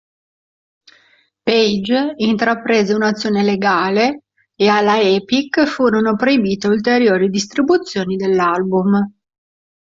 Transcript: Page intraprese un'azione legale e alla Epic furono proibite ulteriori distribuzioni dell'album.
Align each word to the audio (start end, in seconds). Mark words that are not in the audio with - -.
Page 1.43 2.13
intraprese 2.17 2.95
un'azione 2.95 3.43
legale 3.43 4.23
e 4.55 4.67
alla 4.67 4.99
Epic 4.99 5.63
furono 5.67 6.15
proibite 6.15 6.65
ulteriori 6.67 7.29
distribuzioni 7.29 8.15
dell'album. 8.15 8.99